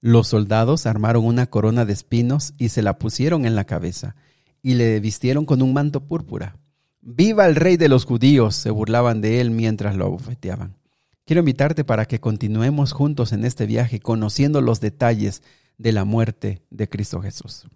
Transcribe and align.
Los 0.00 0.28
soldados 0.28 0.86
armaron 0.86 1.24
una 1.24 1.46
corona 1.46 1.84
de 1.84 1.92
espinos 1.92 2.54
y 2.56 2.68
se 2.68 2.82
la 2.82 2.98
pusieron 2.98 3.44
en 3.44 3.56
la 3.56 3.64
cabeza, 3.64 4.14
y 4.62 4.74
le 4.74 5.00
vistieron 5.00 5.44
con 5.44 5.60
un 5.60 5.72
manto 5.72 6.04
púrpura. 6.06 6.56
¡Viva 7.00 7.46
el 7.46 7.56
rey 7.56 7.76
de 7.76 7.88
los 7.88 8.04
judíos! 8.04 8.54
se 8.54 8.70
burlaban 8.70 9.20
de 9.20 9.40
él 9.40 9.50
mientras 9.50 9.96
lo 9.96 10.06
abofeteaban. 10.06 10.76
Quiero 11.24 11.40
invitarte 11.40 11.82
para 11.82 12.06
que 12.06 12.20
continuemos 12.20 12.92
juntos 12.92 13.32
en 13.32 13.44
este 13.44 13.66
viaje 13.66 13.98
conociendo 13.98 14.60
los 14.60 14.80
detalles 14.80 15.42
de 15.78 15.90
la 15.90 16.04
muerte 16.04 16.62
de 16.70 16.88
Cristo 16.88 17.20
Jesús. 17.20 17.66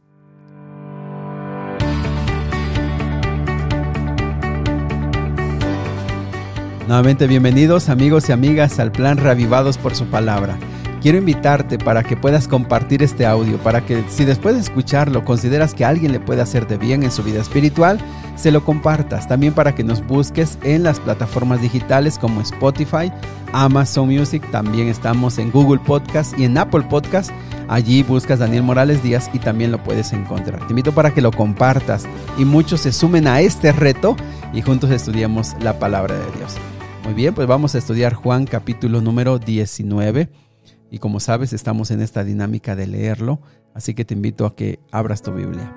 Nuevamente 6.87 7.27
bienvenidos 7.27 7.89
amigos 7.89 8.29
y 8.29 8.33
amigas 8.33 8.79
al 8.79 8.93
plan 8.93 9.17
Reavivados 9.17 9.77
por 9.77 9.97
su 9.97 10.07
palabra. 10.07 10.59
Quiero 11.03 11.19
invitarte 11.19 11.79
para 11.79 12.05
que 12.05 12.17
puedas 12.17 12.47
compartir 12.47 13.03
este 13.03 13.27
audio, 13.27 13.59
para 13.59 13.85
que 13.85 14.05
si 14.09 14.25
después 14.25 14.55
de 14.55 14.61
escucharlo 14.61 15.25
consideras 15.25 15.75
que 15.75 15.85
alguien 15.85 16.13
le 16.13 16.21
puede 16.21 16.43
hacer 16.43 16.69
de 16.69 16.79
bien 16.79 17.03
en 17.03 17.11
su 17.11 17.25
vida 17.25 17.41
espiritual, 17.41 17.99
se 18.37 18.53
lo 18.53 18.65
compartas. 18.65 19.27
También 19.27 19.53
para 19.53 19.75
que 19.75 19.83
nos 19.83 20.07
busques 20.07 20.59
en 20.63 20.85
las 20.85 21.01
plataformas 21.01 21.61
digitales 21.61 22.21
como 22.21 22.41
Spotify, 22.41 23.11
Amazon 23.53 24.11
Music, 24.11 24.49
también 24.53 24.87
estamos 24.87 25.39
en 25.39 25.51
Google 25.51 25.81
Podcast 25.85 26.39
y 26.39 26.45
en 26.45 26.57
Apple 26.57 26.85
Podcast. 26.89 27.33
Allí 27.67 28.05
buscas 28.05 28.39
Daniel 28.39 28.63
Morales 28.63 29.03
Díaz 29.03 29.29
y 29.33 29.41
también 29.41 29.73
lo 29.73 29.83
puedes 29.83 30.13
encontrar. 30.13 30.61
Te 30.61 30.73
invito 30.73 30.93
para 30.93 31.13
que 31.13 31.21
lo 31.21 31.33
compartas 31.33 32.05
y 32.39 32.45
muchos 32.45 32.81
se 32.81 32.93
sumen 32.93 33.27
a 33.27 33.41
este 33.41 33.73
reto 33.73 34.15
y 34.53 34.63
juntos 34.63 34.93
estudiemos 34.93 35.57
la 35.61 35.81
palabra 35.81 36.15
de 36.15 36.39
Dios. 36.39 36.55
Muy 37.03 37.15
bien, 37.15 37.35
pues 37.35 37.49
vamos 37.49 37.75
a 37.75 37.79
estudiar 37.79 38.15
Juan 38.15 38.45
capítulo 38.45 39.01
número 39.01 39.41
19. 39.41 40.52
Y 40.93 40.99
como 40.99 41.21
sabes, 41.21 41.55
estamos 41.55 41.91
en 41.91 42.03
esta 42.03 42.23
dinámica 42.23 42.77
de 42.77 42.87
leerlo, 42.87 43.41
así 43.73 43.95
que 43.95 44.05
te 44.05 44.13
invito 44.13 44.45
a 44.45 44.55
que 44.55 44.79
abras 44.91 45.23
tu 45.23 45.33
Biblia. 45.33 45.75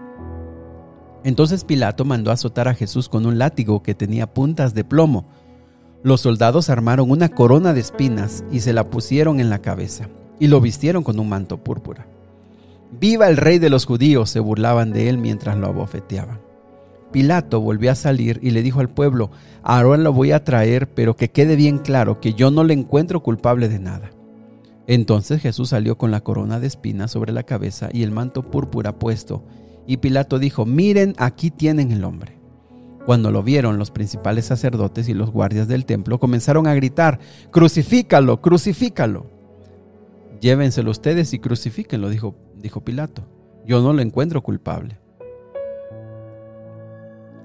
Entonces 1.24 1.64
Pilato 1.64 2.04
mandó 2.04 2.32
azotar 2.32 2.68
a 2.68 2.74
Jesús 2.74 3.08
con 3.08 3.26
un 3.26 3.38
látigo 3.38 3.82
que 3.82 3.96
tenía 3.96 4.34
puntas 4.34 4.74
de 4.74 4.84
plomo. 4.84 5.26
Los 6.04 6.20
soldados 6.20 6.70
armaron 6.70 7.10
una 7.10 7.30
corona 7.30 7.72
de 7.72 7.80
espinas 7.80 8.44
y 8.52 8.60
se 8.60 8.74
la 8.74 8.90
pusieron 8.90 9.40
en 9.40 9.50
la 9.50 9.60
cabeza, 9.60 10.10
y 10.38 10.50
lo 10.50 10.60
vistieron 10.60 11.02
con 11.02 11.18
un 11.18 11.30
manto 11.30 11.64
púrpura. 11.64 12.06
¡Viva 13.00 13.30
el 13.30 13.38
rey 13.38 13.58
de 13.58 13.70
los 13.70 13.86
judíos! 13.86 14.30
se 14.30 14.42
burlaban 14.42 14.92
de 14.92 15.08
él 15.08 15.18
mientras 15.18 15.58
lo 15.58 15.68
abofeteaban. 15.68 16.42
Pilato 17.14 17.62
volvió 17.62 17.90
a 17.90 17.96
salir 17.96 18.42
y 18.44 18.52
le 18.52 18.62
dijo 18.62 18.82
al 18.82 18.90
pueblo, 18.90 19.32
ahora 19.64 19.98
lo 19.98 20.12
voy 20.12 20.34
a 20.34 20.44
traer, 20.44 20.90
pero 20.90 21.16
que 21.16 21.32
quede 21.32 21.56
bien 21.56 21.78
claro 21.78 22.20
que 22.20 22.34
yo 22.34 22.52
no 22.52 22.66
le 22.66 22.74
encuentro 22.74 23.24
culpable 23.24 23.70
de 23.70 23.80
nada. 23.80 24.12
Entonces 24.88 25.42
Jesús 25.42 25.70
salió 25.70 25.98
con 25.98 26.12
la 26.12 26.22
corona 26.22 26.60
de 26.60 26.68
espinas 26.68 27.12
sobre 27.12 27.34
la 27.34 27.44
cabeza 27.44 27.90
y 27.92 28.04
el 28.04 28.12
manto 28.12 28.44
púrpura 28.44 28.98
puesto, 29.00 29.44
y 29.88 29.98
Pilato 29.98 30.40
dijo, 30.40 30.66
miren, 30.66 31.14
aquí 31.18 31.52
tienen 31.52 31.92
el 31.92 32.04
hombre. 32.04 32.40
Cuando 33.06 33.30
lo 33.32 33.44
vieron 33.44 33.78
los 33.78 33.92
principales 33.92 34.46
sacerdotes 34.46 35.08
y 35.10 35.14
los 35.14 35.30
guardias 35.30 35.68
del 35.68 35.86
templo 35.86 36.20
comenzaron 36.20 36.66
a 36.66 36.74
gritar, 36.74 37.20
crucifícalo, 37.52 38.42
crucifícalo. 38.42 39.28
Llévenselo 40.42 40.90
ustedes 40.90 41.34
y 41.34 41.40
crucifíquenlo, 41.40 42.10
dijo, 42.10 42.36
dijo 42.56 42.84
Pilato. 42.84 43.28
Yo 43.66 43.82
no 43.82 43.94
lo 43.94 44.02
encuentro 44.02 44.42
culpable. 44.42 44.98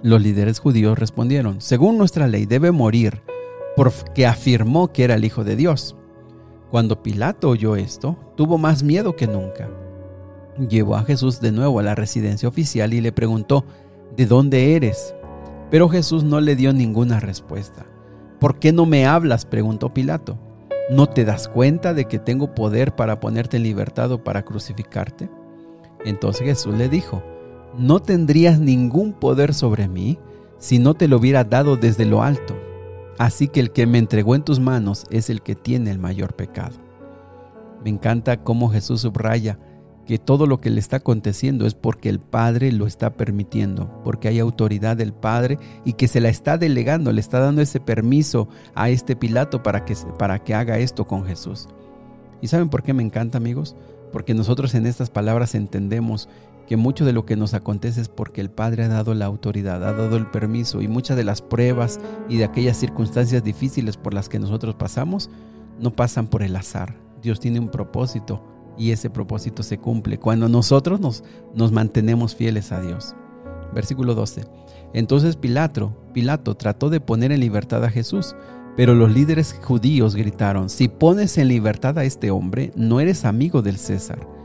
Los 0.03 0.23
líderes 0.23 0.61
judíos 0.61 0.99
respondieron, 0.99 1.61
según 1.61 1.99
nuestra 1.99 2.27
ley 2.27 2.47
debe 2.47 2.71
morir, 2.71 3.23
porque 3.77 4.27
afirmó 4.27 4.93
que 4.93 5.05
era 5.05 5.15
el 5.15 5.27
Hijo 5.27 5.45
de 5.45 5.57
Dios. 5.57 5.95
Cuando 6.71 7.03
Pilato 7.03 7.49
oyó 7.49 7.75
esto, 7.75 8.17
tuvo 8.37 8.57
más 8.57 8.83
miedo 8.83 9.17
que 9.17 9.27
nunca. 9.27 9.69
Llevó 10.69 10.95
a 10.95 11.03
Jesús 11.03 11.41
de 11.41 11.51
nuevo 11.51 11.81
a 11.81 11.83
la 11.83 11.97
residencia 11.97 12.49
oficial 12.49 12.95
y 12.95 13.01
le 13.01 13.11
preguntó, 13.11 13.65
¿de 14.17 14.27
dónde 14.27 14.77
eres? 14.77 15.15
Pero 15.71 15.89
Jesús 15.89 16.23
no 16.23 16.41
le 16.41 16.55
dio 16.55 16.73
ninguna 16.73 17.19
respuesta. 17.19 17.87
¿Por 18.39 18.59
qué 18.59 18.73
no 18.73 18.87
me 18.87 19.07
hablas? 19.07 19.47
preguntó 19.47 19.93
Pilato. 19.93 20.39
¿No 20.91 21.09
te 21.09 21.25
das 21.25 21.49
cuenta 21.49 21.93
de 21.93 22.07
que 22.07 22.19
tengo 22.19 22.55
poder 22.55 22.95
para 22.95 23.21
ponerte 23.21 23.57
en 23.57 23.65
libertad 23.65 24.13
o 24.13 24.23
para 24.23 24.45
crucificarte? 24.45 25.29
Entonces 26.05 26.47
Jesús 26.47 26.75
le 26.77 26.89
dijo, 26.89 27.23
no 27.77 28.01
tendrías 28.01 28.61
ningún 28.61 29.13
poder 29.13 29.55
sobre 29.55 29.89
mí 29.89 30.19
si 30.59 30.79
no 30.79 30.95
te 30.95 31.09
lo 31.09 31.17
hubiera 31.17 31.45
dado 31.45 31.77
desde 31.77 32.05
lo 32.05 32.23
alto. 32.23 32.55
Así 33.21 33.49
que 33.49 33.61
el 33.61 33.71
que 33.71 33.87
me 33.87 33.99
entregó 33.99 34.35
en 34.35 34.45
tus 34.45 34.61
manos 34.61 35.05
es 35.11 35.29
el 35.29 35.43
que 35.43 35.55
tiene 35.55 35.91
el 35.91 35.99
mayor 35.99 36.37
pecado. 36.37 36.77
Me 37.85 37.91
encanta 37.91 38.43
cómo 38.43 38.71
Jesús 38.71 39.03
subraya 39.03 39.59
que 40.07 40.19
todo 40.19 40.47
lo 40.47 40.63
que 40.63 40.71
le 40.71 40.81
está 40.81 40.97
aconteciendo 40.97 41.67
es 41.67 41.75
porque 41.75 42.09
el 42.09 42.19
Padre 42.19 42.73
lo 42.73 42.87
está 42.87 43.19
permitiendo, 43.19 44.01
porque 44.05 44.29
hay 44.29 44.39
autoridad 44.39 44.97
del 44.97 45.13
Padre 45.13 45.59
y 45.85 45.93
que 45.93 46.09
se 46.09 46.23
la 46.23 46.31
está 46.31 46.57
delegando, 46.57 47.13
le 47.13 47.21
está 47.21 47.41
dando 47.41 47.61
ese 47.61 47.79
permiso 47.79 48.49
a 48.75 48.89
este 48.89 49.17
Pilato 49.17 49.63
para 49.63 49.85
que, 49.85 49.95
para 50.19 50.39
que 50.39 50.55
haga 50.55 50.79
esto 50.79 51.07
con 51.07 51.27
Jesús. 51.27 51.69
¿Y 52.41 52.49
saben 52.49 52.71
por 52.71 52.83
qué 52.83 52.95
me 52.95 53.03
encanta, 53.03 53.37
amigos? 53.37 53.77
Porque 54.15 54.33
nosotros 54.33 54.75
en 54.75 54.87
estas 54.87 55.11
palabras 55.11 55.55
entendemos 55.55 56.27
que 56.71 56.77
mucho 56.77 57.05
de 57.05 57.13
lo 57.13 57.27
que 57.27 57.35
nos 57.35 57.53
acontece 57.53 58.01
es 58.01 58.09
porque 58.09 58.41
el 58.41 58.49
Padre 58.49 58.85
ha 58.85 58.89
dado 58.89 59.13
la 59.13 59.25
autoridad, 59.25 59.83
ha 59.83 59.93
dado 59.93 60.17
el 60.17 60.29
permiso 60.29 60.81
y 60.81 60.87
muchas 60.87 61.17
de 61.17 61.25
las 61.25 61.43
pruebas 61.43 61.99
y 62.29 62.37
de 62.37 62.45
aquellas 62.45 62.77
circunstancias 62.77 63.43
difíciles 63.43 63.97
por 63.97 64.15
las 64.15 64.29
que 64.29 64.39
nosotros 64.39 64.77
pasamos 64.77 65.31
no 65.81 65.91
pasan 65.91 66.29
por 66.29 66.45
el 66.45 66.55
azar. 66.55 66.95
Dios 67.23 67.41
tiene 67.41 67.59
un 67.59 67.73
propósito 67.73 68.45
y 68.79 68.93
ese 68.93 69.11
propósito 69.11 69.65
se 69.65 69.79
cumple 69.79 70.21
cuando 70.21 70.49
nosotros 70.49 71.01
nos, 71.01 71.73
mantenemos 71.73 72.37
fieles 72.37 72.71
a 72.71 72.81
Dios. 72.81 73.17
Versículo 73.75 74.15
12. 74.15 74.45
Entonces 74.95 75.35
Pilato 75.35 76.55
trató 76.57 76.89
de 76.89 77.01
poner 77.01 77.33
en 77.33 77.41
libertad 77.41 77.85
a 77.85 77.91
Jesús, 77.91 78.37
pero 78.77 78.95
los 78.95 79.13
líderes 79.13 79.59
judíos 79.61 80.15
gritaron, 80.15 80.71
si 80.71 80.87
pones 80.87 81.37
en 81.37 81.49
libertad 81.49 81.99
a 81.99 82.05
este 82.05 82.31
hombre, 82.31 82.71
no 82.77 83.01
eres 83.01 83.25
amigo 83.25 83.61
del 83.61 83.77
César. 83.77 84.40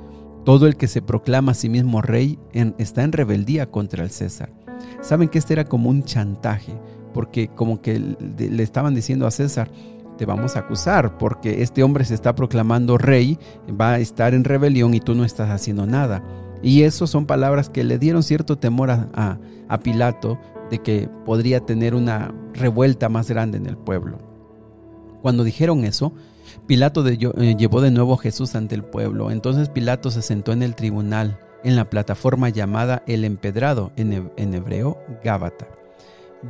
Todo 0.45 0.67
el 0.67 0.77
que 0.77 0.87
se 0.87 1.01
proclama 1.01 1.53
a 1.53 1.55
sí 1.55 1.69
mismo 1.69 2.01
rey 2.03 2.37
está 2.77 3.03
en 3.03 3.11
rebeldía 3.11 3.71
contra 3.71 4.03
el 4.03 4.11
César. 4.11 4.53
Saben 5.01 5.27
que 5.27 5.39
este 5.39 5.53
era 5.53 5.65
como 5.65 5.89
un 5.89 6.03
chantaje, 6.03 6.73
porque 7.13 7.47
como 7.47 7.81
que 7.81 7.99
le 7.99 8.63
estaban 8.63 8.93
diciendo 8.93 9.25
a 9.25 9.31
César, 9.31 9.71
te 10.17 10.25
vamos 10.25 10.55
a 10.55 10.59
acusar, 10.59 11.17
porque 11.17 11.63
este 11.63 11.83
hombre 11.83 12.05
se 12.05 12.13
está 12.13 12.35
proclamando 12.35 12.97
rey, 12.97 13.39
va 13.69 13.93
a 13.93 13.99
estar 13.99 14.35
en 14.35 14.43
rebelión 14.43 14.93
y 14.93 14.99
tú 14.99 15.15
no 15.15 15.25
estás 15.25 15.49
haciendo 15.49 15.87
nada. 15.87 16.23
Y 16.61 16.83
eso 16.83 17.07
son 17.07 17.25
palabras 17.25 17.69
que 17.69 17.83
le 17.83 17.97
dieron 17.97 18.23
cierto 18.23 18.57
temor 18.57 18.91
a, 18.91 19.39
a 19.67 19.79
Pilato 19.79 20.39
de 20.69 20.77
que 20.79 21.09
podría 21.25 21.59
tener 21.59 21.95
una 21.95 22.33
revuelta 22.53 23.09
más 23.09 23.29
grande 23.29 23.57
en 23.57 23.65
el 23.65 23.77
pueblo. 23.77 24.19
Cuando 25.21 25.43
dijeron 25.43 25.83
eso, 25.85 26.13
Pilato 26.67 27.05
eh, 27.07 27.17
llevó 27.57 27.81
de 27.81 27.91
nuevo 27.91 28.13
a 28.13 28.17
Jesús 28.17 28.55
ante 28.55 28.75
el 28.75 28.83
pueblo. 28.83 29.31
Entonces 29.31 29.69
Pilato 29.69 30.11
se 30.11 30.21
sentó 30.21 30.51
en 30.51 30.63
el 30.63 30.75
tribunal, 30.75 31.39
en 31.63 31.75
la 31.75 31.89
plataforma 31.89 32.49
llamada 32.49 33.03
El 33.07 33.25
Empedrado, 33.25 33.91
en 33.95 34.53
hebreo 34.53 34.99
Gábata. 35.23 35.67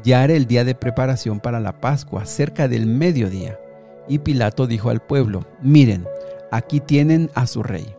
Ya 0.03 0.23
era 0.23 0.33
el 0.33 0.45
día 0.45 0.63
de 0.63 0.75
preparación 0.75 1.39
para 1.39 1.59
la 1.59 1.79
Pascua, 1.79 2.25
cerca 2.25 2.67
del 2.67 2.85
mediodía. 2.85 3.59
Y 4.07 4.19
Pilato 4.19 4.67
dijo 4.67 4.89
al 4.89 5.01
pueblo, 5.01 5.45
miren, 5.61 6.05
aquí 6.51 6.79
tienen 6.79 7.31
a 7.33 7.47
su 7.47 7.63
rey. 7.63 7.95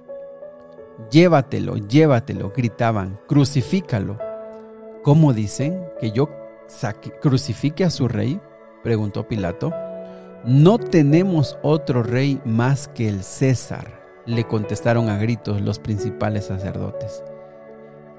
Llévatelo, 1.11 1.77
llévatelo, 1.77 2.53
gritaban, 2.55 3.19
crucifícalo. 3.27 4.19
¿Cómo 5.03 5.33
dicen 5.33 5.83
que 6.01 6.11
yo 6.11 6.31
crucifique 7.21 7.85
a 7.85 7.91
su 7.91 8.09
rey? 8.09 8.41
preguntó 8.83 9.27
Pilato. 9.27 9.73
No 10.45 10.79
tenemos 10.79 11.59
otro 11.63 12.03
rey 12.03 12.41
más 12.45 12.89
que 12.89 13.09
el 13.09 13.23
César, 13.23 14.01
le 14.27 14.45
contestaron 14.45 15.09
a 15.09 15.19
gritos 15.19 15.61
los 15.61 15.79
principales 15.79 16.47
sacerdotes. 16.47 17.23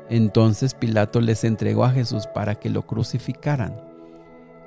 Entonces 0.09 0.73
Pilato 0.73 1.19
les 1.21 1.43
entregó 1.43 1.83
a 1.83 1.91
Jesús 1.91 2.27
para 2.27 2.55
que 2.55 2.69
lo 2.69 2.83
crucificaran. 2.85 3.79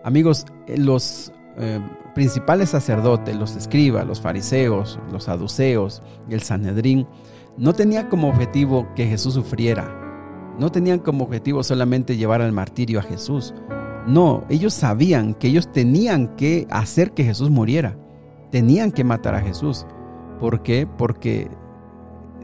Amigos, 0.04 0.46
eh, 0.66 0.76
los 0.78 1.32
eh, 1.58 1.80
principales 2.14 2.70
sacerdotes, 2.70 3.36
los 3.36 3.56
escribas, 3.56 4.06
los 4.06 4.20
fariseos, 4.20 4.98
los 5.10 5.24
saduceos, 5.24 6.02
el 6.28 6.42
Sanedrín, 6.42 7.06
no 7.56 7.72
tenían 7.72 8.08
como 8.08 8.28
objetivo 8.28 8.88
que 8.94 9.06
Jesús 9.06 9.34
sufriera. 9.34 9.96
No 10.58 10.70
tenían 10.70 10.98
como 10.98 11.24
objetivo 11.24 11.62
solamente 11.62 12.16
llevar 12.16 12.42
al 12.42 12.52
martirio 12.52 13.00
a 13.00 13.02
Jesús. 13.02 13.54
No, 14.06 14.44
ellos 14.48 14.74
sabían 14.74 15.34
que 15.34 15.48
ellos 15.48 15.70
tenían 15.72 16.36
que 16.36 16.66
hacer 16.70 17.12
que 17.12 17.24
Jesús 17.24 17.50
muriera. 17.50 17.96
Tenían 18.50 18.92
que 18.92 19.04
matar 19.04 19.34
a 19.34 19.40
Jesús. 19.40 19.86
¿Por 20.38 20.62
qué? 20.62 20.86
Porque 20.86 21.50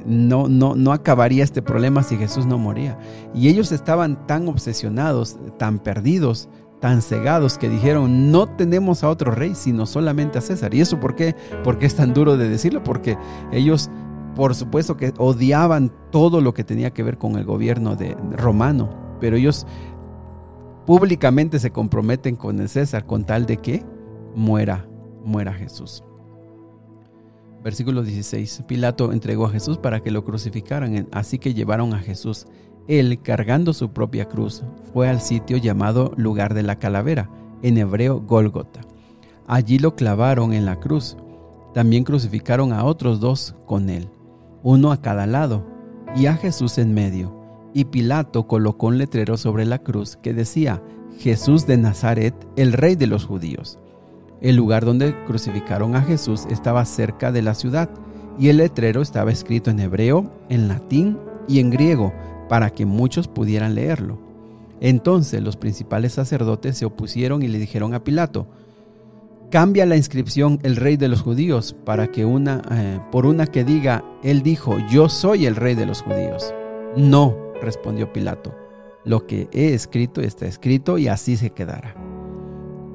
no, 0.04 0.48
no, 0.48 0.74
no 0.74 0.92
acabaría 0.92 1.42
este 1.42 1.62
problema 1.62 2.02
si 2.02 2.16
Jesús 2.16 2.46
no 2.46 2.58
moría. 2.58 2.98
Y 3.34 3.48
ellos 3.48 3.72
estaban 3.72 4.26
tan 4.26 4.48
obsesionados, 4.48 5.38
tan 5.58 5.78
perdidos, 5.78 6.48
tan 6.80 7.02
cegados 7.02 7.58
que 7.58 7.68
dijeron, 7.68 8.30
no 8.30 8.46
tenemos 8.46 9.02
a 9.02 9.08
otro 9.08 9.32
rey, 9.32 9.54
sino 9.54 9.86
solamente 9.86 10.38
a 10.38 10.42
César. 10.42 10.74
¿Y 10.74 10.80
eso 10.80 11.00
por 11.00 11.16
qué? 11.16 11.34
¿Por 11.64 11.78
qué 11.78 11.86
es 11.86 11.96
tan 11.96 12.14
duro 12.14 12.36
de 12.36 12.48
decirlo? 12.48 12.84
Porque 12.84 13.16
ellos 13.50 13.90
por 14.36 14.54
supuesto 14.54 14.98
que 14.98 15.14
odiaban 15.16 15.90
todo 16.12 16.42
lo 16.42 16.52
que 16.52 16.62
tenía 16.62 16.92
que 16.92 17.02
ver 17.02 17.16
con 17.16 17.36
el 17.36 17.44
gobierno 17.44 17.96
de, 17.96 18.14
romano, 18.32 18.90
pero 19.18 19.36
ellos 19.36 19.66
públicamente 20.86 21.58
se 21.58 21.72
comprometen 21.72 22.36
con 22.36 22.60
el 22.60 22.68
César 22.68 23.04
con 23.06 23.24
tal 23.24 23.44
de 23.44 23.58
que 23.58 23.84
muera, 24.34 24.86
muera 25.24 25.52
Jesús. 25.52 26.04
Versículo 27.62 28.04
16. 28.04 28.62
Pilato 28.68 29.12
entregó 29.12 29.46
a 29.46 29.50
Jesús 29.50 29.76
para 29.76 30.00
que 30.00 30.12
lo 30.12 30.24
crucificaran, 30.24 31.08
así 31.10 31.40
que 31.40 31.52
llevaron 31.52 31.94
a 31.94 31.98
Jesús. 31.98 32.46
Él, 32.86 33.20
cargando 33.20 33.72
su 33.72 33.90
propia 33.90 34.26
cruz, 34.26 34.62
fue 34.92 35.08
al 35.08 35.20
sitio 35.20 35.56
llamado 35.56 36.12
lugar 36.16 36.54
de 36.54 36.62
la 36.62 36.78
calavera, 36.78 37.28
en 37.62 37.76
hebreo 37.78 38.20
Gólgota. 38.20 38.82
Allí 39.48 39.80
lo 39.80 39.96
clavaron 39.96 40.52
en 40.52 40.64
la 40.64 40.78
cruz. 40.78 41.16
También 41.74 42.04
crucificaron 42.04 42.72
a 42.72 42.84
otros 42.84 43.18
dos 43.18 43.56
con 43.66 43.90
él, 43.90 44.08
uno 44.62 44.92
a 44.92 45.00
cada 45.00 45.26
lado, 45.26 45.66
y 46.14 46.26
a 46.26 46.34
Jesús 46.34 46.78
en 46.78 46.94
medio. 46.94 47.35
Y 47.76 47.84
Pilato 47.84 48.46
colocó 48.46 48.86
un 48.86 48.96
letrero 48.96 49.36
sobre 49.36 49.66
la 49.66 49.80
cruz 49.80 50.16
que 50.16 50.32
decía, 50.32 50.82
Jesús 51.18 51.66
de 51.66 51.76
Nazaret, 51.76 52.34
el 52.56 52.72
rey 52.72 52.96
de 52.96 53.06
los 53.06 53.26
judíos. 53.26 53.78
El 54.40 54.56
lugar 54.56 54.86
donde 54.86 55.14
crucificaron 55.26 55.94
a 55.94 56.00
Jesús 56.00 56.46
estaba 56.48 56.86
cerca 56.86 57.32
de 57.32 57.42
la 57.42 57.52
ciudad, 57.52 57.90
y 58.38 58.48
el 58.48 58.56
letrero 58.56 59.02
estaba 59.02 59.30
escrito 59.30 59.70
en 59.70 59.80
hebreo, 59.80 60.32
en 60.48 60.68
latín 60.68 61.18
y 61.48 61.60
en 61.60 61.68
griego, 61.68 62.14
para 62.48 62.70
que 62.70 62.86
muchos 62.86 63.28
pudieran 63.28 63.74
leerlo. 63.74 64.18
Entonces 64.80 65.42
los 65.42 65.58
principales 65.58 66.14
sacerdotes 66.14 66.78
se 66.78 66.86
opusieron 66.86 67.42
y 67.42 67.48
le 67.48 67.58
dijeron 67.58 67.92
a 67.92 68.02
Pilato, 68.02 68.46
cambia 69.50 69.84
la 69.84 69.98
inscripción 69.98 70.60
el 70.62 70.76
rey 70.76 70.96
de 70.96 71.08
los 71.08 71.20
judíos 71.20 71.76
para 71.84 72.06
que 72.06 72.24
una 72.24 72.62
eh, 72.70 73.00
por 73.12 73.26
una 73.26 73.46
que 73.46 73.64
diga 73.64 74.02
él 74.24 74.42
dijo 74.42 74.78
yo 74.90 75.10
soy 75.10 75.44
el 75.44 75.56
rey 75.56 75.74
de 75.76 75.86
los 75.86 76.02
judíos 76.02 76.52
no 76.96 77.45
respondió 77.60 78.12
Pilato 78.12 78.54
lo 79.06 79.24
que 79.24 79.48
he 79.52 79.72
escrito 79.72 80.20
está 80.20 80.46
escrito 80.46 80.98
y 80.98 81.08
así 81.08 81.36
se 81.36 81.50
quedará. 81.50 81.94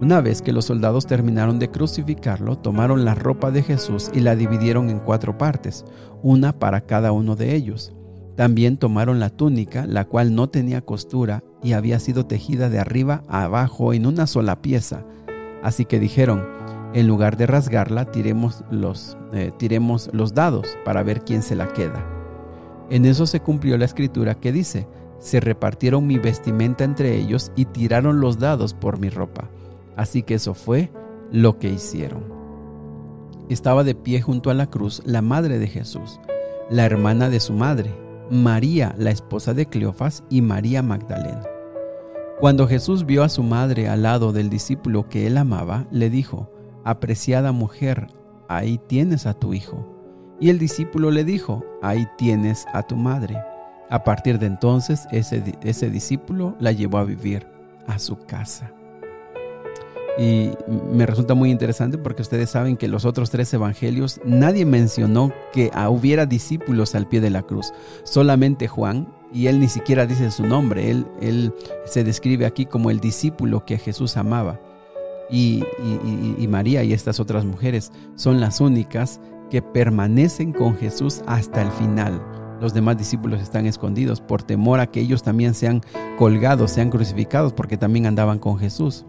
Una 0.02 0.19
vez 0.19 0.42
que 0.42 0.52
los 0.52 0.66
soldados 0.66 1.08
terminaron 1.08 1.58
de 1.58 1.72
crucificarlo 1.72 2.58
tomaron 2.58 3.06
la 3.06 3.16
ropa 3.16 3.50
de 3.50 3.63
Jesús 3.63 4.12
y 4.13 4.19
la 4.19 4.36
dividieron 4.36 4.90
en 4.90 5.00
cuatro 5.00 5.38
partes 5.38 5.86
una 6.22 6.60
para 6.60 6.81
cada 6.81 7.13
uno 7.13 7.36
de 7.36 7.56
ellos. 7.56 7.94
También 8.36 8.78
tomaron 8.78 9.19
la 9.19 9.30
túnica 9.30 9.86
la 9.88 10.06
cual 10.06 10.36
no 10.36 10.50
tenía 10.50 10.81
costura 10.81 11.44
y 11.64 11.74
había 11.74 11.98
sido 12.00 12.25
tejida 12.25 12.69
de 12.69 12.80
arriba 12.80 13.24
a 13.30 13.44
abajo 13.44 13.94
en 13.94 14.06
una 14.06 14.28
sola 14.28 14.62
pieza. 14.62 15.06
Así 15.64 15.86
que 15.86 16.00
dijeron, 16.00 16.46
en 16.94 17.07
lugar 17.07 17.38
de 17.38 17.46
rasgarla, 17.46 18.12
tiremos 18.12 18.66
los, 18.69 19.18
eh, 19.31 19.52
tiremos 19.57 20.10
los 20.12 20.34
dados 20.34 20.68
para 20.84 21.04
ver 21.04 21.22
quién 21.22 21.42
se 21.42 21.56
la 21.56 21.72
queda. 21.72 22.11
En 22.92 23.06
eso 23.06 23.26
se 23.26 23.40
cumplió 23.40 23.78
la 23.78 23.86
escritura 23.86 24.36
que 24.36 24.52
dice, 24.52 24.86
se 25.18 25.40
repartieron 25.40 26.06
mi 26.06 26.20
vestimenta 26.20 26.84
entre 26.84 27.16
ellos 27.16 27.54
y 27.56 27.64
tiraron 27.66 28.20
los 28.20 28.38
dados 28.38 28.74
por 28.74 29.00
mi 29.00 29.10
ropa. 29.10 29.50
Así 29.96 30.24
que 30.24 30.34
eso 30.34 30.54
fue 30.54 30.92
lo 31.32 31.58
que 31.58 31.70
hicieron. 31.70 32.26
Estaba 33.48 33.86
de 33.86 33.96
pie 33.96 34.22
junto 34.22 34.50
a 34.50 34.54
la 34.54 34.70
cruz 34.70 35.02
la 35.06 35.22
madre 35.22 35.58
de 35.58 35.68
Jesús, 35.68 36.20
la 36.70 36.86
hermana 36.86 37.30
de 37.30 37.40
su 37.40 37.54
madre, 37.54 37.96
María, 38.30 38.94
la 38.98 39.12
esposa 39.12 39.54
de 39.54 39.68
Cleofas, 39.68 40.26
y 40.30 40.42
María 40.42 40.84
Magdalena. 40.84 41.44
Cuando 42.42 42.68
Jesús 42.68 43.06
vio 43.06 43.24
a 43.24 43.30
su 43.30 43.44
madre 43.44 43.88
al 43.88 44.04
lado 44.04 44.34
del 44.34 44.50
discípulo 44.50 45.08
que 45.08 45.28
él 45.28 45.38
amaba, 45.38 45.88
le 45.92 46.10
dijo, 46.10 46.52
Apreciada 46.84 47.54
mujer, 47.54 48.08
ahí 48.50 48.80
tienes 48.88 49.28
a 49.28 49.34
tu 49.34 49.54
hijo. 49.54 50.00
Y 50.42 50.50
el 50.50 50.60
discípulo 50.60 51.12
le 51.12 51.24
dijo, 51.24 51.64
Ahí 51.82 52.08
tienes 52.18 52.66
a 52.74 52.84
tu 52.84 52.98
madre. 52.98 53.42
A 53.90 54.04
partir 54.04 54.40
de 54.40 54.48
entonces, 54.48 55.08
ese, 55.12 55.44
ese 55.64 55.90
discípulo 55.90 56.56
la 56.60 56.74
llevó 56.74 56.98
a 56.98 57.06
vivir 57.06 57.48
a 57.88 58.00
su 58.00 58.18
casa. 58.18 58.72
Y 60.18 60.52
me 60.92 61.06
resulta 61.06 61.36
muy 61.36 61.52
interesante 61.52 61.98
porque 61.98 62.22
ustedes 62.22 62.50
saben 62.50 62.76
que 62.76 62.88
los 62.88 63.06
otros 63.06 63.30
tres 63.30 63.54
evangelios 63.54 64.20
nadie 64.26 64.66
mencionó 64.66 65.32
que 65.54 65.72
hubiera 65.90 66.26
discípulos 66.26 66.96
al 66.96 67.08
pie 67.08 67.22
de 67.22 67.30
la 67.30 67.44
cruz. 67.44 67.72
Solamente 68.04 68.68
Juan 68.68 69.08
y 69.34 69.48
él 69.48 69.60
ni 69.60 69.70
siquiera 69.70 70.06
dice 70.06 70.30
su 70.32 70.46
nombre, 70.46 70.92
él, 70.92 71.08
él 71.22 71.54
se 71.86 72.04
describe 72.04 72.46
aquí 72.46 72.66
como 72.66 72.92
el 72.92 73.00
discípulo 73.00 73.66
que 73.66 73.78
Jesús 73.78 74.18
amaba. 74.18 74.60
Y, 75.30 75.64
y, 76.38 76.48
María 76.50 76.84
y 76.84 76.92
estas 76.92 77.22
otras 77.22 77.46
mujeres 77.46 77.94
son 78.16 78.42
las 78.42 78.60
únicas 78.60 79.22
que 79.51 79.62
permanecen 79.62 80.53
con 80.53 80.77
Jesús 80.77 81.21
hasta 81.27 81.62
el 81.62 81.69
final. 81.71 82.19
Los 82.62 82.74
demás 82.74 82.98
discípulos 82.98 83.42
están 83.42 83.65
escondidos 83.65 84.21
por 84.21 84.42
temor 84.42 84.80
a 84.80 84.88
que 84.88 85.01
ellos 85.01 85.24
también 85.24 85.53
sean 85.53 85.81
colgados, 86.18 86.71
sean 86.71 86.89
crucificados, 86.89 87.51
porque 87.51 87.75
también 87.75 88.06
andaban 88.06 88.39
con 88.39 88.57
Jesús. 88.57 89.06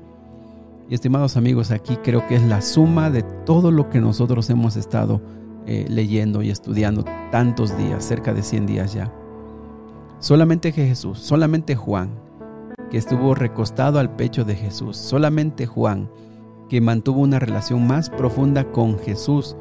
Y 0.91 0.95
estimados 0.95 1.37
amigos, 1.37 1.71
aquí 1.71 1.97
creo 1.97 2.27
que 2.27 2.35
es 2.35 2.43
la 2.43 2.61
suma 2.61 3.09
de 3.09 3.23
todo 3.23 3.71
lo 3.71 3.89
que 3.89 4.01
nosotros 4.01 4.51
hemos 4.51 4.75
estado 4.75 5.23
eh, 5.65 5.87
leyendo 5.89 6.43
y 6.43 6.51
estudiando 6.51 7.05
tantos 7.31 7.79
días, 7.79 8.05
cerca 8.05 8.35
de 8.35 8.43
100 8.43 8.67
días 8.67 8.95
ya. 8.95 9.13
Solamente 10.19 10.73
Jesús, 10.73 11.21
solamente 11.21 11.77
Juan, 11.77 12.11
que 12.91 12.99
estuvo 12.99 13.37
recostado 13.37 14.01
al 14.01 14.17
pecho 14.17 14.45
de 14.45 14.57
Jesús, 14.57 14.97
solamente 14.97 15.67
Juan, 15.67 16.11
que 16.69 16.81
mantuvo 16.81 17.21
una 17.21 17.39
relación 17.39 17.87
más 17.87 18.11
profunda 18.11 18.73
con 18.73 18.99
Jesús, 18.99 19.57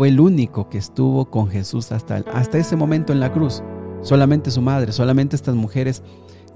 fue 0.00 0.08
el 0.08 0.18
único 0.18 0.70
que 0.70 0.78
estuvo 0.78 1.26
con 1.26 1.48
Jesús 1.48 1.92
hasta, 1.92 2.24
hasta 2.32 2.56
ese 2.56 2.74
momento 2.74 3.12
en 3.12 3.20
la 3.20 3.34
cruz. 3.34 3.62
Solamente 4.00 4.50
su 4.50 4.62
madre, 4.62 4.92
solamente 4.92 5.36
estas 5.36 5.54
mujeres 5.54 6.02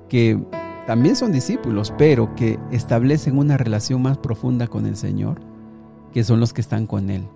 que 0.08 0.43
también 0.87 1.14
son 1.14 1.31
discípulos, 1.31 1.93
pero 1.99 2.35
que 2.37 2.58
establecen 2.73 3.37
una 3.37 3.58
relación 3.58 4.00
más 4.00 4.17
profunda 4.17 4.67
con 4.67 4.87
el 4.87 4.96
Señor, 4.96 5.43
que 6.11 6.25
son 6.25 6.41
los 6.41 6.55
que 6.55 6.62
están 6.62 6.87
con 6.87 7.11
Él. 7.11 7.29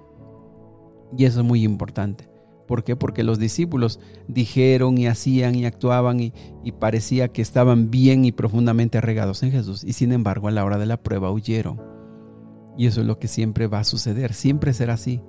Y 1.15 1.27
eso 1.27 1.41
es 1.41 1.47
muy 1.47 1.63
importante. 1.63 2.31
¿Por 2.67 2.85
qué? 2.85 2.97
Porque 2.97 3.23
los 3.23 3.39
discípulos 3.39 4.01
dijeron 4.29 4.97
y 4.97 5.09
hacían 5.09 5.57
y 5.57 5.67
actuaban 5.67 6.21
y, 6.21 6.33
parecía 6.81 7.29
que 7.29 7.43
estaban 7.43 7.91
bien 7.91 8.25
y 8.25 8.33
profundamente 8.33 8.97
arregados 8.97 9.43
en 9.43 9.51
Jesús. 9.51 9.85
Y 9.85 9.93
sin 9.93 10.13
embargo 10.13 10.49
a 10.49 10.53
la 10.53 10.65
hora 10.65 10.79
de 10.79 10.87
la 10.87 11.03
prueba 11.03 11.31
huyeron. 11.31 11.79
Y 12.79 12.87
eso 12.87 13.03
es 13.03 13.07
lo 13.07 13.19
que 13.19 13.29
siempre 13.29 13.67
va 13.67 13.81
a 13.81 13.85
suceder, 13.85 14.33
siempre 14.33 14.73
será 14.73 14.95
así. 14.95 15.21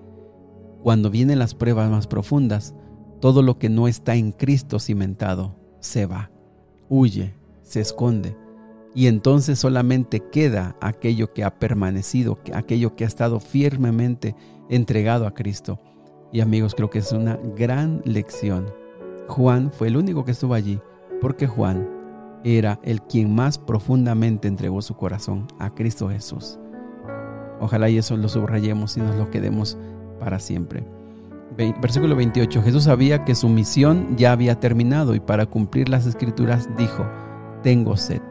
Cuando 0.84 1.10
vienen 1.10 1.40
las 1.40 1.56
pruebas 1.56 1.90
más 1.90 2.08
profundas, 2.08 2.74
todo 3.20 3.42
lo 3.42 3.58
que 3.58 3.70
no 3.70 3.88
está 3.88 4.16
en 4.16 4.32
Cristo 4.32 4.80
cimentado 4.80 5.56
se 5.80 6.06
va, 6.06 6.32
huye, 6.88 7.34
se 7.64 7.82
esconde. 7.82 8.38
Y 8.96 9.08
entonces 9.08 9.60
solamente 9.60 10.22
queda 10.32 10.76
aquello 10.82 11.34
que 11.34 11.44
ha 11.44 11.60
permanecido, 11.60 12.40
aquello 12.54 12.96
que 12.96 13.04
ha 13.04 13.08
estado 13.08 13.40
firmemente 13.40 14.36
entregado 14.70 15.28
a 15.28 15.34
Cristo 15.34 15.80
y 16.32 16.42
amigos, 16.42 16.76
creo 16.76 16.90
que 16.90 17.00
es 17.00 17.12
una 17.12 17.40
gran 17.56 18.02
lección. 18.06 18.68
Juan 19.28 19.72
fue 19.72 19.88
el 19.88 19.98
único 19.98 20.26
que 20.26 20.32
estuvo 20.32 20.54
allí, 20.54 20.80
porque 21.22 21.48
Juan 21.48 21.88
era 22.44 22.80
el 22.84 23.02
quien 23.02 23.34
más 23.34 23.58
profundamente 23.58 24.48
entregó 24.48 24.82
su 24.82 24.96
corazón 24.96 25.48
a 25.58 25.74
Cristo 25.74 26.10
Jesús. 26.10 26.60
Ojalá 27.60 27.90
y 27.90 27.98
eso 27.98 28.16
lo 28.16 28.30
subrayemos 28.30 28.96
y 28.98 29.02
nos 29.02 29.16
lo 29.16 29.30
quedemos 29.32 29.78
para 30.20 30.40
siempre. 30.40 30.84
Versículo 31.82 32.16
28. 32.16 32.62
Jesús 32.62 32.84
sabía 32.84 33.26
que 33.26 33.36
su 33.36 33.50
misión 33.50 34.16
ya 34.18 34.32
había 34.32 34.60
terminado 34.60 35.16
y 35.16 35.20
para 35.20 35.46
cumplir 35.46 35.90
las 35.90 36.06
escrituras 36.06 36.70
dijo, 36.78 37.06
tengo 37.64 37.98
sed. 37.98 38.22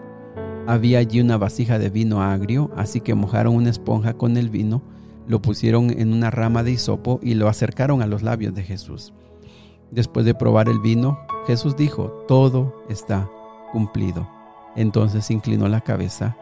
Había 0.66 0.98
allí 0.98 1.20
una 1.20 1.36
vasija 1.36 1.78
de 1.78 1.90
vino 1.90 2.22
agrio, 2.22 2.70
así 2.76 3.00
que 3.00 3.14
mojaron 3.14 3.54
una 3.54 3.70
esponja 3.70 4.14
con 4.14 4.36
el 4.36 4.50
vino 4.50 4.82
lo 5.28 5.42
pusieron 5.42 5.90
en 5.90 6.12
una 6.12 6.30
rama 6.30 6.62
de 6.62 6.72
hisopo 6.72 7.20
y 7.22 7.34
lo 7.34 7.48
acercaron 7.48 8.02
a 8.02 8.06
los 8.06 8.22
labios 8.22 8.54
de 8.54 8.64
Jesús. 8.64 9.12
Después 9.90 10.24
de 10.26 10.34
probar 10.34 10.68
el 10.68 10.80
vino, 10.80 11.20
Jesús 11.46 11.76
dijo, 11.76 12.24
todo 12.26 12.82
está 12.88 13.30
cumplido. 13.70 14.28
Entonces 14.74 15.30
inclinó 15.30 15.68
la 15.68 15.82
cabeza 15.82 16.36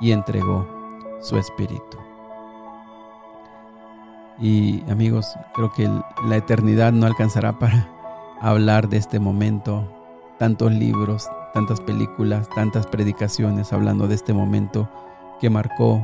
y 0.00 0.12
entregó 0.12 0.68
su 1.20 1.38
espíritu. 1.38 1.96
Y 4.38 4.82
amigos, 4.90 5.34
creo 5.54 5.72
que 5.72 5.88
la 6.26 6.36
eternidad 6.36 6.92
no 6.92 7.06
alcanzará 7.06 7.58
para 7.58 7.88
hablar 8.40 8.88
de 8.88 8.98
este 8.98 9.18
momento. 9.18 9.92
Tantos 10.38 10.72
libros, 10.72 11.28
tantas 11.54 11.80
películas, 11.80 12.48
tantas 12.54 12.86
predicaciones 12.86 13.72
hablando 13.72 14.06
de 14.08 14.14
este 14.14 14.34
momento 14.34 14.90
que 15.40 15.48
marcó 15.48 16.02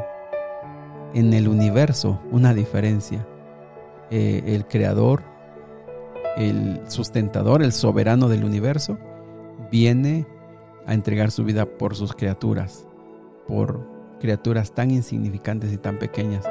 en 1.12 1.35
el 1.35 1.49
universo 1.49 2.21
una 2.31 2.55
diferencia. 2.55 3.27
Eh, 4.11 4.43
el 4.47 4.67
creador, 4.67 5.23
el 6.37 6.81
sustentador, 6.87 7.62
el 7.62 7.73
soberano 7.73 8.29
del 8.29 8.45
universo, 8.45 8.99
viene 9.71 10.27
a 10.87 10.95
entregar 10.95 11.31
su 11.31 11.45
vida 11.45 11.67
por 11.67 11.95
sus 11.95 12.15
criaturas, 12.15 12.87
por 13.47 13.87
criaturas 14.21 14.73
tan 14.73 14.91
insignificantes 14.91 15.73
y 15.73 15.79
tan 15.79 15.99
pequeñas, 15.99 16.45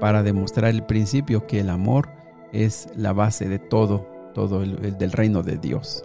para 0.00 0.22
demostrar 0.22 0.70
el 0.70 0.84
principio 0.84 1.46
que 1.46 1.60
el 1.60 1.70
amor 1.70 2.08
es 2.52 2.88
la 2.96 3.12
base 3.12 3.48
de 3.48 3.58
todo 3.58 4.18
todo 4.38 4.62
el, 4.62 4.96
del 4.96 5.10
reino 5.10 5.42
de 5.42 5.56
Dios. 5.56 6.04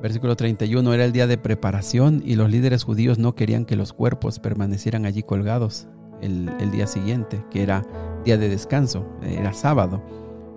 Versículo 0.00 0.34
31 0.34 0.94
era 0.94 1.04
el 1.04 1.12
día 1.12 1.26
de 1.26 1.36
preparación 1.36 2.22
y 2.24 2.36
los 2.36 2.50
líderes 2.50 2.84
judíos 2.84 3.18
no 3.18 3.34
querían 3.34 3.66
que 3.66 3.76
los 3.76 3.92
cuerpos 3.92 4.38
permanecieran 4.38 5.04
allí 5.04 5.22
colgados 5.22 5.86
el, 6.22 6.70
día 6.70 6.86
siguiente, 6.86 7.44
que 7.50 7.62
era 7.62 7.84
día 8.24 8.38
de 8.38 8.48
descanso, 8.48 9.06
era 9.22 9.52
sábado. 9.52 10.02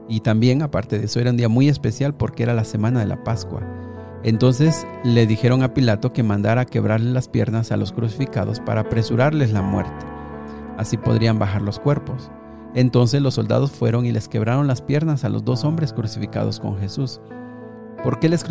Y 0.07 0.21
también, 0.21 0.61
aparte 0.61 0.97
de 0.97 1.05
eso, 1.05 1.19
era 1.19 1.31
un 1.31 1.37
día 1.37 1.49
muy 1.49 1.67
especial 1.67 2.15
porque 2.15 2.43
era 2.43 2.53
la 2.53 2.63
semana 2.63 3.01
de 3.01 3.05
la 3.05 3.21
Pascua. 3.25 3.61
Entonces 4.23 4.87
le 5.03 5.27
dijeron 5.27 5.63
a 5.63 5.73
Pilato 5.73 6.13
que 6.13 6.23
mandara 6.23 6.63
quebrarle 6.63 7.11
las 7.11 7.27
piernas 7.27 7.73
a 7.73 7.77
los 7.77 7.91
crucificados 7.91 8.61
para 8.61 8.81
apresurarles 8.81 9.51
la 9.51 9.61
muerte. 9.61 10.16
Así 10.77 10.97
podrían 10.97 11.39
bajar 11.39 11.61
los 11.61 11.79
cuerpos. 11.79 12.31
Entonces 12.73 13.21
los 13.21 13.33
soldados 13.33 13.71
fueron 13.71 14.05
y 14.05 14.11
les 14.11 14.27
quebraron 14.27 14.67
las 14.67 14.81
piernas 14.81 15.23
a 15.23 15.29
los 15.29 15.43
dos 15.43 15.63
hombres 15.63 15.93
crucificados 15.93 16.59
con 16.59 16.77
Jesús. 16.77 17.19
¿Por 18.03 18.19
qué 18.19 18.29
les, 18.29 18.43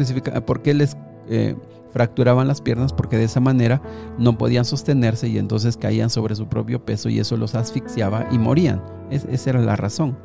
por 0.44 0.62
qué 0.62 0.74
les 0.74 0.96
eh, 1.28 1.54
fracturaban 1.92 2.48
las 2.48 2.60
piernas? 2.60 2.92
Porque 2.92 3.16
de 3.16 3.24
esa 3.24 3.40
manera 3.40 3.80
no 4.18 4.36
podían 4.36 4.64
sostenerse 4.64 5.28
y 5.28 5.38
entonces 5.38 5.76
caían 5.76 6.10
sobre 6.10 6.34
su 6.34 6.48
propio 6.48 6.84
peso 6.84 7.08
y 7.08 7.20
eso 7.20 7.36
los 7.36 7.54
asfixiaba 7.54 8.26
y 8.32 8.38
morían. 8.38 8.82
esa 9.10 9.50
era 9.50 9.60
la 9.60 9.76
razón. 9.76 10.18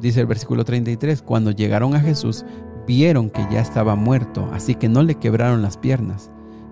Dice 0.00 0.20
el 0.20 0.26
versículo 0.26 0.64
33, 0.64 1.22
cuando 1.22 1.50
llegaron 1.50 1.94
a 1.94 2.00
Jesús, 2.00 2.44
vieron 2.86 3.30
que 3.30 3.46
ya 3.52 3.60
estaba 3.60 3.94
muerto, 3.94 4.48
así 4.52 4.74
que 4.74 4.88
no 4.88 5.02
le 5.02 5.14
quebraron 5.14 5.62
las 5.62 5.76
piernas. 5.76 6.30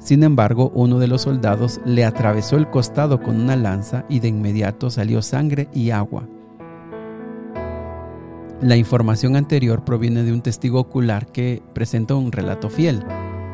Sin 0.08 0.22
embargo, 0.22 0.72
uno 0.74 0.98
de 0.98 1.06
los 1.06 1.20
soldados 1.20 1.82
le 1.84 2.06
atravesó 2.06 2.56
el 2.56 2.70
costado 2.70 3.20
con 3.20 3.38
una 3.38 3.56
lanza 3.56 4.06
y 4.08 4.20
de 4.20 4.28
inmediato 4.28 4.88
salió 4.88 5.20
sangre 5.20 5.68
y 5.74 5.90
agua. 5.90 6.26
La 8.62 8.76
información 8.76 9.36
anterior 9.36 9.84
proviene 9.84 10.22
de 10.22 10.32
un 10.32 10.40
testigo 10.40 10.80
ocular 10.80 11.30
que 11.30 11.60
presenta 11.74 12.14
un 12.14 12.32
relato 12.32 12.70
fiel. 12.70 13.04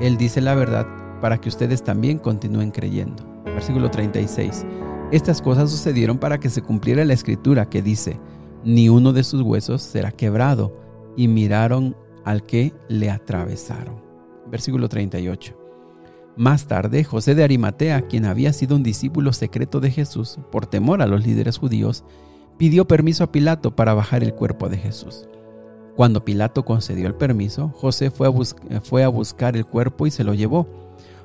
Él 0.00 0.16
dice 0.16 0.40
la 0.40 0.54
verdad 0.54 0.86
para 1.20 1.38
que 1.38 1.48
ustedes 1.48 1.82
también 1.82 2.18
continúen 2.18 2.70
creyendo. 2.70 3.24
Versículo 3.46 3.90
36. 3.90 4.64
Estas 5.10 5.42
cosas 5.42 5.72
sucedieron 5.72 6.18
para 6.18 6.38
que 6.38 6.50
se 6.50 6.62
cumpliera 6.62 7.04
la 7.04 7.14
escritura 7.14 7.68
que 7.68 7.82
dice, 7.82 8.20
ni 8.62 8.88
uno 8.88 9.12
de 9.12 9.24
sus 9.24 9.42
huesos 9.42 9.82
será 9.82 10.12
quebrado, 10.12 10.72
y 11.16 11.26
miraron 11.26 11.96
al 12.24 12.46
que 12.46 12.72
le 12.86 13.10
atravesaron. 13.10 13.96
Versículo 14.46 14.88
38. 14.88 15.63
Más 16.36 16.66
tarde, 16.66 17.04
José 17.04 17.36
de 17.36 17.44
Arimatea, 17.44 18.02
quien 18.02 18.24
había 18.24 18.52
sido 18.52 18.74
un 18.74 18.82
discípulo 18.82 19.32
secreto 19.32 19.78
de 19.78 19.92
Jesús 19.92 20.38
por 20.50 20.66
temor 20.66 21.00
a 21.00 21.06
los 21.06 21.24
líderes 21.24 21.58
judíos, 21.58 22.04
pidió 22.58 22.88
permiso 22.88 23.22
a 23.22 23.30
Pilato 23.30 23.76
para 23.76 23.94
bajar 23.94 24.24
el 24.24 24.34
cuerpo 24.34 24.68
de 24.68 24.78
Jesús. 24.78 25.28
Cuando 25.94 26.24
Pilato 26.24 26.64
concedió 26.64 27.06
el 27.06 27.14
permiso, 27.14 27.68
José 27.68 28.10
fue 28.10 28.26
a, 28.26 28.80
fue 28.80 29.04
a 29.04 29.08
buscar 29.08 29.56
el 29.56 29.64
cuerpo 29.64 30.08
y 30.08 30.10
se 30.10 30.24
lo 30.24 30.34
llevó. 30.34 30.66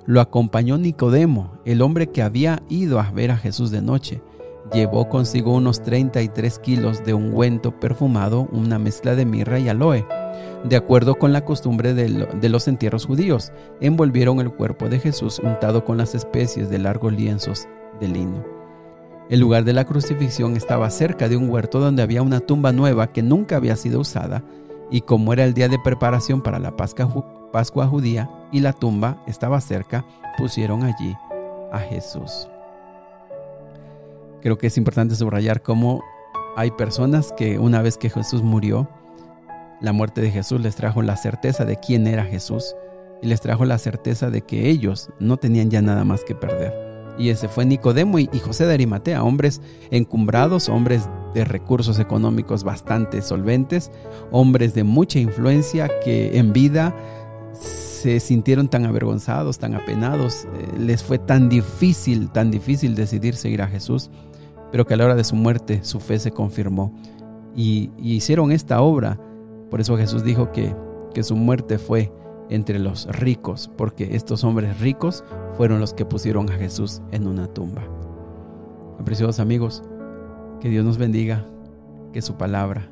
Lo 0.05 0.21
acompañó 0.21 0.77
Nicodemo, 0.77 1.53
el 1.65 1.81
hombre 1.81 2.11
que 2.11 2.21
había 2.21 2.61
ido 2.69 2.99
a 2.99 3.09
ver 3.09 3.31
a 3.31 3.37
Jesús 3.37 3.71
de 3.71 3.81
noche. 3.81 4.21
Llevó 4.71 5.09
consigo 5.09 5.55
unos 5.55 5.81
33 5.81 6.59
kilos 6.59 7.03
de 7.03 7.15
ungüento 7.15 7.79
perfumado, 7.79 8.47
una 8.51 8.77
mezcla 8.77 9.15
de 9.15 9.25
mirra 9.25 9.57
y 9.57 9.69
aloe 9.69 10.05
de 10.63 10.75
acuerdo 10.75 11.15
con 11.15 11.31
la 11.33 11.45
costumbre 11.45 11.93
de 11.93 12.49
los 12.49 12.67
entierros 12.67 13.05
judíos, 13.05 13.51
envolvieron 13.79 14.39
el 14.39 14.51
cuerpo 14.51 14.89
de 14.89 14.99
Jesús 14.99 15.39
untado 15.39 15.85
con 15.85 15.97
las 15.97 16.15
especies 16.15 16.69
de 16.69 16.79
largos 16.79 17.13
lienzos 17.13 17.67
de 17.99 18.07
lino. 18.07 18.43
El 19.29 19.39
lugar 19.39 19.63
de 19.63 19.73
la 19.73 19.85
crucifixión 19.85 20.57
estaba 20.57 20.89
cerca 20.89 21.29
de 21.29 21.37
un 21.37 21.49
huerto 21.49 21.79
donde 21.79 22.01
había 22.01 22.23
una 22.23 22.39
tumba 22.39 22.71
nueva 22.71 23.11
que 23.11 23.21
nunca 23.21 23.57
había 23.57 23.75
sido 23.75 23.99
usada, 23.99 24.43
y 24.91 25.01
como 25.01 25.33
era 25.33 25.43
el 25.43 25.53
día 25.53 25.69
de 25.69 25.77
preparación 25.77 26.41
para 26.41 26.57
la 26.57 26.75
Pascua, 26.75 27.87
judía 27.87 28.29
y 28.51 28.59
la 28.61 28.73
tumba 28.73 29.23
estaba 29.27 29.61
cerca, 29.61 30.03
pusieron 30.37 30.83
allí 30.83 31.15
a 31.71 31.77
Jesús. 31.79 32.49
Creo 34.41 34.57
que 34.57 34.67
es 34.67 34.77
importante 34.77 35.15
subrayar 35.15 35.61
cómo 35.61 36.03
hay 36.55 36.71
personas 36.71 37.31
que 37.33 37.59
una 37.59 37.83
vez 37.83 37.97
que 37.97 38.09
Jesús 38.09 38.41
murió, 38.41 38.89
la 39.81 39.93
muerte 39.93 40.21
de 40.21 40.31
Jesús 40.31 40.61
les 40.61 40.75
trajo 40.75 41.01
la 41.01 41.15
certeza 41.15 41.65
de 41.65 41.77
quién 41.77 42.07
era 42.07 42.25
Jesús 42.25 42.75
y 43.21 43.27
les 43.27 43.41
trajo 43.41 43.65
la 43.65 43.77
certeza 43.77 44.29
de 44.29 44.41
que 44.41 44.69
ellos 44.69 45.09
no 45.19 45.37
tenían 45.37 45.69
ya 45.69 45.81
nada 45.81 46.03
más 46.03 46.23
que 46.23 46.35
perder. 46.35 46.73
Y 47.17 47.29
ese 47.29 47.49
fue 47.49 47.65
Nicodemo 47.65 48.17
y 48.17 48.27
José 48.39 48.65
de 48.65 48.73
Arimatea, 48.73 49.23
hombres 49.23 49.61
encumbrados, 49.91 50.69
hombres 50.69 51.09
de 51.33 51.43
recursos 51.43 51.99
económicos 51.99 52.63
bastante 52.63 53.21
solventes, 53.21 53.91
hombres 54.31 54.73
de 54.73 54.83
mucha 54.83 55.19
influencia 55.19 55.89
que 56.03 56.37
en 56.37 56.53
vida 56.53 56.95
se 57.53 58.21
sintieron 58.21 58.69
tan 58.69 58.85
avergonzados, 58.85 59.59
tan 59.59 59.75
apenados, 59.75 60.45
eh, 60.45 60.79
les 60.79 61.03
fue 61.03 61.19
tan 61.19 61.49
difícil, 61.49 62.31
tan 62.31 62.51
difícil 62.51 62.95
decidir 62.95 63.35
seguir 63.35 63.61
a 63.61 63.67
Jesús, 63.67 64.09
pero 64.71 64.85
que 64.85 64.93
a 64.93 64.97
la 64.97 65.05
hora 65.05 65.15
de 65.15 65.25
su 65.25 65.35
muerte 65.35 65.83
su 65.83 65.99
fe 65.99 66.19
se 66.19 66.31
confirmó 66.31 66.95
y 67.55 67.91
hicieron 67.97 68.53
esta 68.53 68.81
obra 68.81 69.19
por 69.69 69.81
eso 69.81 69.97
Jesús 69.97 70.23
dijo 70.23 70.51
que, 70.51 70.75
que 71.13 71.23
su 71.23 71.35
muerte 71.35 71.77
fue 71.77 72.11
entre 72.49 72.79
los 72.79 73.05
ricos, 73.07 73.69
porque 73.77 74.15
estos 74.15 74.43
hombres 74.43 74.79
ricos 74.79 75.23
fueron 75.55 75.79
los 75.79 75.93
que 75.93 76.05
pusieron 76.05 76.49
a 76.49 76.53
Jesús 76.53 77.01
en 77.11 77.27
una 77.27 77.47
tumba. 77.47 77.83
Apreciados 78.99 79.39
amigos, 79.39 79.83
que 80.59 80.69
Dios 80.69 80.83
nos 80.83 80.97
bendiga, 80.97 81.45
que 82.11 82.21
su 82.21 82.35
palabra 82.35 82.91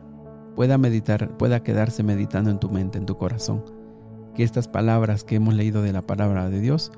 pueda 0.56 0.78
meditar, 0.78 1.38
pueda 1.38 1.64
quedarse 1.64 2.04
meditando 2.04 2.50
en 2.50 2.60
tu 2.60 2.70
mente, 2.70 2.98
en 2.98 3.06
tu 3.06 3.18
corazón, 3.18 3.64
que 4.36 4.44
estas 4.44 4.68
palabras 4.68 5.24
que 5.24 5.36
hemos 5.36 5.54
leído 5.54 5.82
de 5.82 5.94
la 5.94 6.02
palabra 6.02 6.50
de 6.50 6.60
Dios 6.60 6.92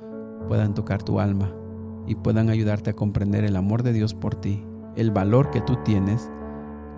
puedan 0.48 0.74
tocar 0.74 1.02
tu 1.02 1.20
alma 1.20 1.54
y 2.06 2.14
puedan 2.14 2.50
ayudarte 2.50 2.90
a 2.90 2.94
comprender 2.94 3.44
el 3.44 3.56
amor 3.56 3.82
de 3.82 3.92
Dios 3.92 4.14
por 4.14 4.34
ti, 4.34 4.64
el 4.96 5.10
valor 5.10 5.50
que 5.50 5.60
tú 5.60 5.76
tienes, 5.84 6.30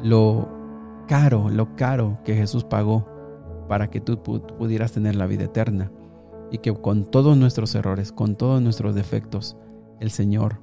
lo 0.02 0.61
caro, 1.06 1.50
lo 1.50 1.76
caro 1.76 2.18
que 2.24 2.34
Jesús 2.34 2.64
pagó 2.64 3.06
para 3.68 3.90
que 3.90 4.00
tú 4.00 4.22
pudieras 4.22 4.92
tener 4.92 5.16
la 5.16 5.26
vida 5.26 5.44
eterna. 5.44 5.90
Y 6.50 6.58
que 6.58 6.72
con 6.74 7.10
todos 7.10 7.36
nuestros 7.36 7.74
errores, 7.74 8.12
con 8.12 8.36
todos 8.36 8.60
nuestros 8.60 8.94
defectos, 8.94 9.56
el 10.00 10.10
Señor 10.10 10.60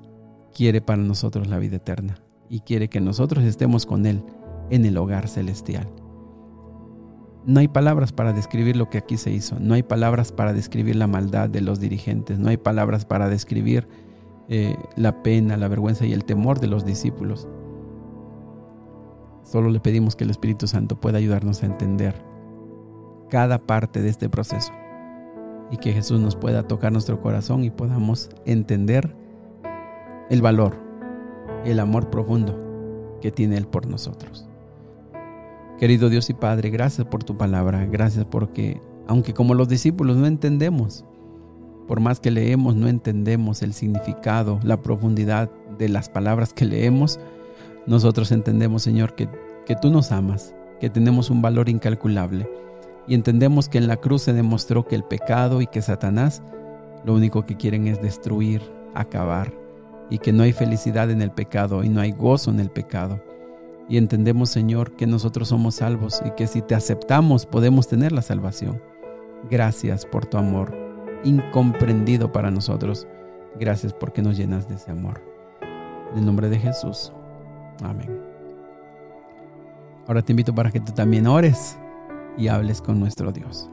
quiere 0.53 0.81
para 0.81 1.01
nosotros 1.01 1.47
la 1.47 1.57
vida 1.57 1.77
eterna. 1.77 2.21
Y 2.49 2.61
quiere 2.61 2.89
que 2.89 3.01
nosotros 3.01 3.43
estemos 3.43 3.85
con 3.85 4.05
Él 4.05 4.23
en 4.69 4.85
el 4.85 4.97
hogar 4.97 5.27
celestial. 5.27 5.87
No 7.45 7.59
hay 7.59 7.67
palabras 7.67 8.11
para 8.11 8.33
describir 8.33 8.75
lo 8.75 8.89
que 8.89 8.99
aquí 8.99 9.17
se 9.17 9.31
hizo. 9.31 9.59
No 9.59 9.73
hay 9.73 9.81
palabras 9.81 10.31
para 10.31 10.53
describir 10.53 10.95
la 10.95 11.07
maldad 11.07 11.49
de 11.49 11.61
los 11.61 11.79
dirigentes. 11.79 12.37
No 12.37 12.49
hay 12.49 12.57
palabras 12.57 13.05
para 13.05 13.29
describir 13.29 13.87
eh, 14.49 14.75
la 14.95 15.23
pena, 15.23 15.57
la 15.57 15.67
vergüenza 15.67 16.05
y 16.05 16.13
el 16.13 16.25
temor 16.25 16.59
de 16.59 16.67
los 16.67 16.85
discípulos. 16.85 17.47
Solo 19.49 19.71
le 19.71 19.79
pedimos 19.79 20.15
que 20.15 20.25
el 20.25 20.29
Espíritu 20.29 20.67
Santo 20.67 20.95
pueda 20.95 21.17
ayudarnos 21.17 21.63
a 21.63 21.65
entender 21.65 22.13
cada 23.31 23.57
parte 23.57 23.99
de 23.99 24.09
este 24.09 24.29
proceso 24.29 24.71
y 25.71 25.77
que 25.77 25.91
Jesús 25.91 26.19
nos 26.19 26.35
pueda 26.35 26.67
tocar 26.67 26.91
nuestro 26.91 27.19
corazón 27.19 27.63
y 27.63 27.71
podamos 27.71 28.29
entender 28.45 29.15
el 30.29 30.43
valor, 30.43 30.77
el 31.65 31.79
amor 31.79 32.11
profundo 32.11 33.17
que 33.21 33.31
tiene 33.31 33.57
Él 33.57 33.65
por 33.65 33.87
nosotros. 33.87 34.47
Querido 35.79 36.09
Dios 36.09 36.29
y 36.29 36.35
Padre, 36.35 36.69
gracias 36.69 37.07
por 37.07 37.23
tu 37.23 37.35
palabra, 37.35 37.87
gracias 37.87 38.25
porque 38.25 38.79
aunque 39.07 39.33
como 39.33 39.55
los 39.55 39.67
discípulos 39.67 40.15
no 40.15 40.27
entendemos, 40.27 41.05
por 41.87 42.01
más 42.01 42.19
que 42.19 42.29
leemos 42.29 42.75
no 42.75 42.87
entendemos 42.87 43.63
el 43.63 43.73
significado, 43.73 44.59
la 44.61 44.77
profundidad 44.83 45.49
de 45.79 45.89
las 45.89 46.07
palabras 46.07 46.53
que 46.53 46.65
leemos, 46.65 47.19
nosotros 47.85 48.31
entendemos, 48.31 48.83
Señor, 48.83 49.15
que, 49.15 49.29
que 49.65 49.75
tú 49.75 49.89
nos 49.89 50.11
amas, 50.11 50.55
que 50.79 50.89
tenemos 50.89 51.29
un 51.29 51.41
valor 51.41 51.69
incalculable 51.69 52.49
y 53.07 53.15
entendemos 53.15 53.67
que 53.67 53.79
en 53.79 53.87
la 53.87 53.97
cruz 53.97 54.21
se 54.23 54.33
demostró 54.33 54.85
que 54.85 54.95
el 54.95 55.03
pecado 55.03 55.61
y 55.61 55.67
que 55.67 55.81
Satanás 55.81 56.43
lo 57.03 57.15
único 57.15 57.45
que 57.45 57.57
quieren 57.57 57.87
es 57.87 58.01
destruir, 58.01 58.61
acabar 58.93 59.51
y 60.09 60.19
que 60.19 60.31
no 60.31 60.43
hay 60.43 60.53
felicidad 60.53 61.09
en 61.09 61.21
el 61.21 61.31
pecado 61.31 61.83
y 61.83 61.89
no 61.89 62.01
hay 62.01 62.11
gozo 62.11 62.51
en 62.51 62.59
el 62.59 62.69
pecado. 62.69 63.19
Y 63.87 63.97
entendemos, 63.97 64.49
Señor, 64.49 64.95
que 64.95 65.07
nosotros 65.07 65.49
somos 65.49 65.75
salvos 65.75 66.21
y 66.23 66.31
que 66.31 66.45
si 66.45 66.61
te 66.61 66.75
aceptamos 66.75 67.45
podemos 67.45 67.87
tener 67.87 68.11
la 68.11 68.21
salvación. 68.21 68.81
Gracias 69.49 70.05
por 70.05 70.27
tu 70.27 70.37
amor 70.37 70.77
incomprendido 71.23 72.31
para 72.31 72.51
nosotros. 72.51 73.07
Gracias 73.59 73.93
porque 73.93 74.21
nos 74.21 74.37
llenas 74.37 74.69
de 74.69 74.75
ese 74.75 74.91
amor. 74.91 75.21
En 76.11 76.19
el 76.19 76.25
nombre 76.25 76.49
de 76.49 76.59
Jesús. 76.59 77.11
Amén. 77.83 78.09
Ahora 80.07 80.21
te 80.21 80.33
invito 80.33 80.53
para 80.53 80.71
que 80.71 80.79
tú 80.79 80.91
también 80.91 81.27
ores 81.27 81.77
y 82.37 82.47
hables 82.47 82.81
con 82.81 82.99
nuestro 82.99 83.31
Dios. 83.31 83.69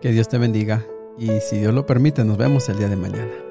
Que 0.00 0.12
Dios 0.12 0.28
te 0.28 0.38
bendiga 0.38 0.86
y 1.18 1.40
si 1.40 1.58
Dios 1.58 1.74
lo 1.74 1.84
permite, 1.84 2.24
nos 2.24 2.38
vemos 2.38 2.68
el 2.70 2.78
día 2.78 2.88
de 2.88 2.96
mañana. 2.96 3.49